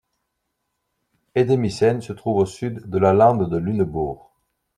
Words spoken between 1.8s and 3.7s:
se trouve au sud de la lande de